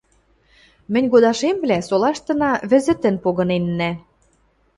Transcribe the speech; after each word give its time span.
Мӹнь 0.91 1.09
годашемвлӓ 1.13 1.77
солаштына 1.89 2.51
вӹзӹтӹн 2.69 3.15
погыненнӓ. 3.23 3.91